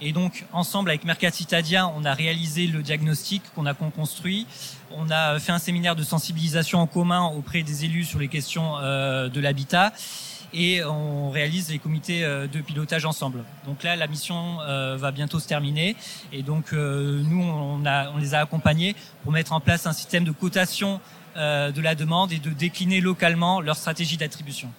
Et 0.01 0.13
donc, 0.13 0.45
ensemble, 0.53 0.91
avec 0.91 1.05
Mercat 1.05 1.31
Citadia, 1.31 1.87
on 1.89 2.05
a 2.05 2.15
réalisé 2.15 2.67
le 2.67 2.83
diagnostic 2.83 3.43
qu'on 3.55 3.67
a 3.67 3.75
construit. 3.75 4.47
On 4.91 5.11
a 5.11 5.39
fait 5.39 5.53
un 5.53 5.59
séminaire 5.59 5.95
de 5.95 6.03
sensibilisation 6.03 6.81
en 6.81 6.87
commun 6.87 7.27
auprès 7.27 7.63
des 7.63 7.85
élus 7.85 8.05
sur 8.05 8.19
les 8.19 8.29
questions 8.29 8.79
de 8.79 9.41
l'habitat 9.41 9.93
et 10.55 10.85
on 10.85 11.31
réalise 11.31 11.71
les 11.71 11.79
comités 11.79 12.25
euh, 12.25 12.47
de 12.47 12.61
pilotage 12.61 13.05
ensemble. 13.05 13.45
Donc 13.67 13.83
là, 13.83 13.97
la 13.97 14.07
mission 14.07 14.59
euh, 14.63 14.97
va 14.97 15.11
bientôt 15.11 15.41
se 15.41 15.49
terminer 15.49 15.97
et 16.33 16.43
donc 16.43 16.73
euh, 16.73 17.23
nous, 17.29 17.43
on, 17.43 17.83
les 18.19 18.35
a 18.35 18.41
accompagnés 18.41 18.95
pour 19.23 19.33
mettre 19.33 19.53
en 19.53 19.61
place 19.61 19.87
un 19.87 19.93
système 19.93 20.25
de 20.25 20.31
cotation 20.31 21.01
de 21.37 21.81
la 21.81 21.97
demande 21.97 22.31
et 22.31 22.39
de 22.39 22.51
décliner 22.51 23.01
localement 23.01 23.61
leur 23.61 23.77
stratégie 23.77 24.17
d'attribution. 24.17 24.71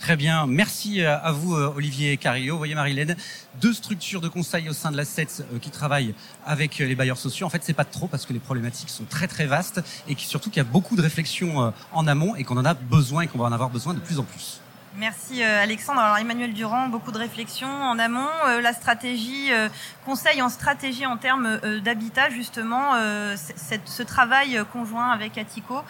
Très 0.00 0.16
bien, 0.16 0.44
merci 0.48 1.04
à 1.04 1.30
vous 1.30 1.54
Olivier 1.54 2.16
Carillo. 2.16 2.54
Vous 2.54 2.58
voyez 2.58 2.74
Marilène, 2.74 3.14
deux 3.60 3.72
structures 3.72 4.20
de 4.20 4.26
conseil 4.26 4.68
au 4.68 4.72
sein 4.72 4.90
de 4.90 4.96
la 4.96 5.04
SET 5.04 5.28
qui 5.60 5.70
travaillent 5.70 6.12
avec 6.44 6.78
les 6.78 6.96
bailleurs 6.96 7.16
sociaux. 7.16 7.46
En 7.46 7.50
fait, 7.50 7.62
c'est 7.62 7.74
pas 7.74 7.84
trop 7.84 8.08
parce 8.08 8.26
que 8.26 8.32
les 8.32 8.40
problématiques 8.40 8.90
sont 8.90 9.04
très 9.04 9.28
très 9.28 9.46
vastes 9.46 9.80
et 10.08 10.16
surtout 10.18 10.50
qu'il 10.50 10.56
y 10.56 10.66
a 10.66 10.68
beaucoup 10.68 10.96
de 10.96 11.02
réflexions 11.02 11.72
en 11.92 12.06
amont 12.08 12.34
et 12.34 12.42
qu'on 12.42 12.56
en 12.56 12.64
a 12.64 12.74
besoin 12.74 13.22
et 13.22 13.26
qu'on 13.28 13.38
va 13.38 13.44
en 13.44 13.52
avoir 13.52 13.70
besoin 13.70 13.94
de 13.94 14.00
plus 14.00 14.18
en 14.18 14.24
plus. 14.24 14.60
Merci 15.00 15.42
euh, 15.42 15.62
Alexandre. 15.62 15.98
Alors 15.98 16.18
Emmanuel 16.18 16.52
Durand, 16.52 16.88
beaucoup 16.88 17.10
de 17.10 17.16
réflexions 17.16 17.70
en 17.70 17.98
amont. 17.98 18.28
Euh, 18.48 18.60
la 18.60 18.74
stratégie, 18.74 19.50
euh, 19.50 19.70
conseil 20.04 20.42
en 20.42 20.50
stratégie 20.50 21.06
en 21.06 21.16
termes 21.16 21.58
d'habitat, 21.82 22.28
justement, 22.28 22.92
ce 23.34 24.02
travail 24.02 24.60
conjoint 24.72 25.08
avec 25.10 25.38
Atico, 25.38 25.82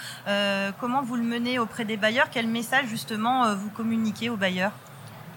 comment 0.78 1.02
vous 1.02 1.16
le 1.16 1.24
menez 1.24 1.58
auprès 1.58 1.84
des 1.84 1.96
bailleurs? 1.96 2.28
Quel 2.30 2.46
message 2.46 2.86
justement 2.86 3.52
vous 3.54 3.70
communiquez 3.70 4.30
aux 4.30 4.36
bailleurs? 4.36 4.72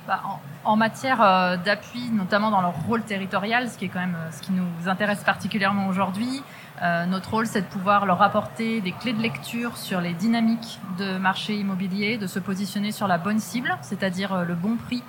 Bah, 0.08 0.22
en, 0.66 0.76
matière 0.76 1.20
d'appui, 1.64 2.10
notamment 2.12 2.52
dans 2.52 2.62
leur 2.62 2.76
rôle 2.88 3.04
territorial, 3.04 3.70
ce 3.70 3.78
qui 3.78 3.86
est 3.86 3.90
quand 3.90 4.00
même 4.00 4.18
ce 4.32 4.42
qui 4.42 4.52
nous 4.52 4.90
intéresse 4.90 5.24
particulièrement 5.24 5.88
aujourd'hui, 5.88 6.44
euh, 6.82 7.06
notre 7.06 7.32
rôle, 7.32 7.48
c'est 7.48 7.62
de 7.62 7.68
pouvoir 7.68 8.06
leur 8.06 8.22
apporter 8.22 8.82
des 8.82 8.92
clés 8.92 9.14
de 9.14 9.22
lecture 9.22 9.78
sur 9.78 10.02
les 10.02 10.14
dynamiques 10.14 10.80
de 10.98 11.18
marché 11.18 11.56
immobilier, 11.56 12.18
de 12.18 12.28
se 12.28 12.40
positionner 12.40 12.92
sur 12.92 13.08
la 13.08 13.18
bonne 13.18 13.40
cible, 13.40 13.78
c'est-à-dire 13.82 14.34
euh, 14.34 14.44
le 14.44 14.56
bon 14.56 14.76
prix 14.76 15.04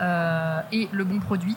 euh, 0.00 0.60
et 0.72 0.88
le 0.92 1.04
bon 1.04 1.18
produit. 1.18 1.56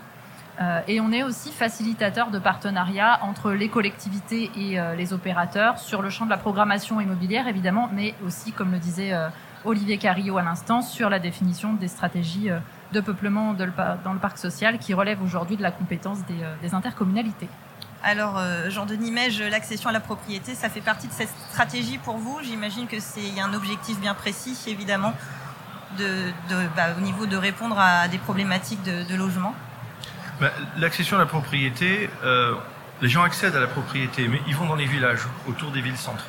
et 0.88 1.00
on 1.02 1.12
est 1.12 1.24
aussi 1.24 1.52
facilitateur 1.52 2.30
de 2.30 2.40
partenariats 2.40 3.20
entre 3.24 3.52
les 3.52 3.70
collectivités 3.70 4.52
et 4.56 4.78
les 4.96 5.12
opérateurs 5.12 5.80
sur 5.80 6.02
le 6.04 6.12
champ 6.12 6.26
de 6.26 6.30
la 6.30 6.38
programmation 6.38 7.02
immobilière, 7.02 7.48
évidemment, 7.48 7.90
mais 7.92 8.14
aussi, 8.24 8.52
comme 8.52 8.72
le 8.72 8.78
disait 8.78 9.14
Olivier 9.66 9.98
Carillo 9.98 10.38
à 10.38 10.44
l'instant, 10.44 10.82
sur 10.82 11.10
la 11.10 11.20
définition 11.20 11.74
des 11.74 11.88
stratégies 11.88 12.50
de 12.92 13.02
peuplement 13.02 13.54
dans 13.54 14.14
le 14.14 14.20
parc 14.20 14.38
social 14.38 14.78
qui 14.80 14.94
relèvent 14.94 15.22
aujourd'hui 15.22 15.58
de 15.58 15.64
la 15.64 15.72
compétence 15.72 16.20
des 16.62 16.74
intercommunalités. 16.74 17.50
Alors, 18.06 18.38
euh, 18.38 18.70
Jean-Denis 18.70 19.12
Mège, 19.12 19.42
l'accession 19.42 19.90
à 19.90 19.94
la 19.94 20.02
propriété, 20.02 20.56
ça 20.56 20.70
fait 20.70 20.82
partie 20.82 21.08
de 21.08 21.14
cette 21.14 21.30
stratégie 21.52 21.98
pour 21.98 22.18
vous 22.18 22.38
J'imagine 22.44 22.86
que 22.86 23.00
c'est 23.00 23.22
y 23.22 23.40
a 23.40 23.46
un 23.46 23.54
objectif 23.54 23.98
bien 24.02 24.14
précis, 24.14 24.58
évidemment, 24.68 25.14
de, 25.98 26.34
bah, 26.76 26.88
au 26.98 27.02
niveau 27.02 27.26
de 27.26 27.38
répondre 27.38 27.80
à 27.80 28.10
des 28.10 28.18
problématiques 28.18 28.84
de, 28.84 29.16
logement. 29.16 29.56
Bah, 30.42 30.52
l'accession 30.78 31.16
à 31.16 31.20
la 31.22 31.26
propriété, 31.26 32.10
euh, 32.26 32.54
les 33.02 33.08
gens 33.08 33.24
accèdent 33.24 33.56
à 33.56 33.62
la 33.62 33.68
propriété, 33.68 34.28
mais 34.28 34.42
ils 34.48 34.56
vont 34.56 34.68
dans 34.68 34.76
les 34.76 34.86
villages, 34.86 35.22
autour 35.48 35.72
des 35.72 35.80
villes-centres. 35.80 36.26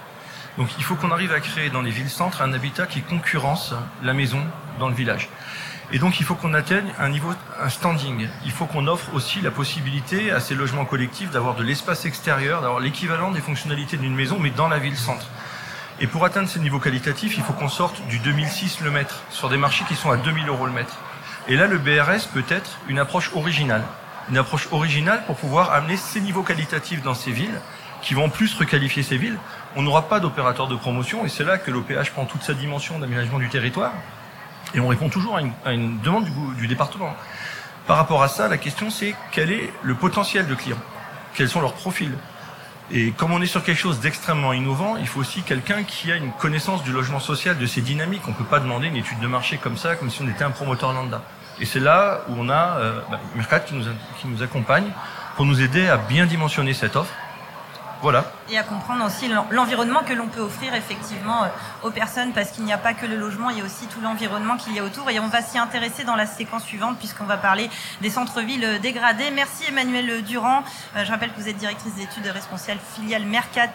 Donc 0.58 0.68
il 0.78 0.84
faut 0.84 0.94
qu'on 0.94 1.10
arrive 1.10 1.32
à 1.32 1.40
créer 1.40 1.70
dans 1.70 1.82
les 1.82 1.90
villes-centres 1.90 2.42
un 2.42 2.52
habitat 2.52 2.86
qui 2.86 3.02
concurrence 3.02 3.74
la 4.02 4.12
maison 4.12 4.40
dans 4.78 4.88
le 4.88 4.94
village. 4.94 5.28
Et 5.92 5.98
donc 5.98 6.20
il 6.20 6.24
faut 6.24 6.34
qu'on 6.34 6.54
atteigne 6.54 6.92
un 6.98 7.08
niveau, 7.08 7.32
un 7.60 7.68
standing. 7.68 8.28
Il 8.44 8.52
faut 8.52 8.66
qu'on 8.66 8.86
offre 8.86 9.12
aussi 9.14 9.40
la 9.40 9.50
possibilité 9.50 10.30
à 10.30 10.40
ces 10.40 10.54
logements 10.54 10.84
collectifs 10.84 11.30
d'avoir 11.30 11.54
de 11.54 11.62
l'espace 11.62 12.04
extérieur, 12.04 12.62
d'avoir 12.62 12.80
l'équivalent 12.80 13.30
des 13.30 13.40
fonctionnalités 13.40 13.96
d'une 13.96 14.14
maison, 14.14 14.38
mais 14.38 14.50
dans 14.50 14.68
la 14.68 14.78
ville-centre. 14.78 15.26
Et 16.00 16.06
pour 16.06 16.24
atteindre 16.24 16.48
ces 16.48 16.58
niveaux 16.60 16.80
qualitatifs, 16.80 17.36
il 17.36 17.42
faut 17.42 17.52
qu'on 17.52 17.68
sorte 17.68 18.04
du 18.08 18.18
2006 18.18 18.80
le 18.80 18.90
mètre, 18.90 19.22
sur 19.30 19.48
des 19.48 19.56
marchés 19.56 19.84
qui 19.86 19.94
sont 19.94 20.10
à 20.10 20.16
2000 20.16 20.48
euros 20.48 20.66
le 20.66 20.72
mètre. 20.72 20.98
Et 21.46 21.56
là, 21.56 21.66
le 21.66 21.78
BRS 21.78 22.26
peut 22.32 22.44
être 22.48 22.78
une 22.88 22.98
approche 22.98 23.30
originale. 23.34 23.84
Une 24.30 24.38
approche 24.38 24.68
originale 24.72 25.22
pour 25.26 25.36
pouvoir 25.36 25.72
amener 25.72 25.96
ces 25.96 26.20
niveaux 26.20 26.42
qualitatifs 26.42 27.02
dans 27.02 27.14
ces 27.14 27.30
villes, 27.30 27.60
qui 28.04 28.14
vont 28.14 28.28
plus 28.28 28.54
requalifier 28.54 29.02
ces 29.02 29.16
villes. 29.16 29.38
On 29.76 29.82
n'aura 29.82 30.08
pas 30.08 30.20
d'opérateur 30.20 30.68
de 30.68 30.76
promotion, 30.76 31.24
et 31.24 31.28
c'est 31.28 31.42
là 31.42 31.58
que 31.58 31.70
l'OPH 31.70 32.10
prend 32.12 32.26
toute 32.26 32.42
sa 32.42 32.52
dimension 32.52 32.98
d'aménagement 32.98 33.38
du 33.38 33.48
territoire. 33.48 33.92
Et 34.74 34.80
on 34.80 34.88
répond 34.88 35.08
toujours 35.08 35.36
à 35.64 35.72
une, 35.72 35.98
demande 36.00 36.28
du, 36.58 36.66
département. 36.66 37.14
Par 37.86 37.96
rapport 37.96 38.22
à 38.22 38.28
ça, 38.28 38.48
la 38.48 38.58
question 38.58 38.90
c'est 38.90 39.14
quel 39.32 39.50
est 39.50 39.72
le 39.82 39.94
potentiel 39.94 40.46
de 40.46 40.54
clients? 40.54 40.78
Quels 41.34 41.48
sont 41.48 41.60
leurs 41.60 41.74
profils? 41.74 42.12
Et 42.90 43.12
comme 43.12 43.32
on 43.32 43.40
est 43.40 43.46
sur 43.46 43.64
quelque 43.64 43.78
chose 43.78 44.00
d'extrêmement 44.00 44.52
innovant, 44.52 44.96
il 44.98 45.06
faut 45.06 45.20
aussi 45.20 45.42
quelqu'un 45.42 45.84
qui 45.84 46.12
a 46.12 46.16
une 46.16 46.32
connaissance 46.32 46.82
du 46.82 46.92
logement 46.92 47.20
social, 47.20 47.56
de 47.56 47.66
ses 47.66 47.80
dynamiques. 47.80 48.22
On 48.26 48.32
ne 48.32 48.36
peut 48.36 48.44
pas 48.44 48.60
demander 48.60 48.88
une 48.88 48.96
étude 48.96 49.20
de 49.20 49.26
marché 49.26 49.56
comme 49.56 49.78
ça, 49.78 49.96
comme 49.96 50.10
si 50.10 50.20
on 50.20 50.28
était 50.28 50.44
un 50.44 50.50
promoteur 50.50 50.92
lambda. 50.92 51.22
Et 51.60 51.64
c'est 51.64 51.80
là 51.80 52.20
où 52.28 52.34
on 52.36 52.50
a 52.50 52.78
euh, 52.78 53.00
bah, 53.10 53.20
Mercat 53.36 53.60
qui 53.60 53.74
nous, 53.74 53.84
qui 54.20 54.28
nous 54.28 54.42
accompagne 54.42 54.90
pour 55.36 55.46
nous 55.46 55.62
aider 55.62 55.88
à 55.88 55.96
bien 55.96 56.26
dimensionner 56.26 56.74
cette 56.74 56.96
offre 56.96 57.14
Voilà. 58.04 58.26
Et 58.50 58.58
à 58.58 58.62
comprendre 58.62 59.02
aussi 59.06 59.30
l'environnement 59.50 60.00
que 60.00 60.12
l'on 60.12 60.28
peut 60.28 60.42
offrir 60.42 60.74
effectivement 60.74 61.46
aux 61.82 61.90
personnes, 61.90 62.32
parce 62.32 62.50
qu'il 62.50 62.64
n'y 62.64 62.72
a 62.74 62.76
pas 62.76 62.92
que 62.92 63.06
le 63.06 63.16
logement, 63.16 63.48
il 63.48 63.56
y 63.56 63.60
a 63.62 63.64
aussi 63.64 63.86
tout 63.86 64.02
l'environnement 64.02 64.58
qu'il 64.58 64.74
y 64.74 64.78
a 64.78 64.84
autour. 64.84 65.08
Et 65.08 65.18
on 65.20 65.28
va 65.28 65.40
s'y 65.40 65.56
intéresser 65.56 66.04
dans 66.04 66.14
la 66.14 66.26
séquence 66.26 66.64
suivante, 66.64 66.98
puisqu'on 66.98 67.24
va 67.24 67.38
parler 67.38 67.70
des 68.02 68.10
centres-villes 68.10 68.78
dégradés. 68.82 69.30
Merci 69.30 69.64
Emmanuel 69.70 70.22
Durand. 70.22 70.64
Je 70.94 71.10
rappelle 71.10 71.32
que 71.32 71.40
vous 71.40 71.48
êtes 71.48 71.56
directrice 71.56 71.94
d'études 71.94 72.26
responsable 72.26 72.80
filiale 72.94 73.24
Mercat 73.24 73.68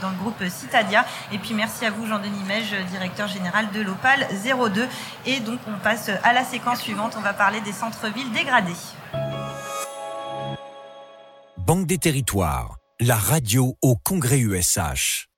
dans 0.00 0.10
le 0.10 0.16
groupe 0.18 0.40
Citadia. 0.48 1.04
Et 1.32 1.38
puis 1.38 1.54
merci 1.54 1.84
à 1.84 1.90
vous 1.90 2.06
Jean-Denis 2.06 2.44
Mège, 2.46 2.76
directeur 2.90 3.26
général 3.26 3.72
de 3.72 3.80
l'Opal 3.80 4.28
02. 4.72 4.86
Et 5.26 5.40
donc 5.40 5.58
on 5.66 5.78
passe 5.82 6.12
à 6.22 6.32
la 6.32 6.44
séquence 6.44 6.78
suivante, 6.78 7.16
on 7.18 7.22
va 7.22 7.32
parler 7.32 7.60
des 7.62 7.72
centres-villes 7.72 8.30
dégradés. 8.30 8.70
Banque 11.56 11.86
des 11.86 11.98
territoires, 11.98 12.76
la 13.00 13.16
radio 13.16 13.76
au 13.82 13.96
Congrès 13.96 14.38
USH. 14.38 15.28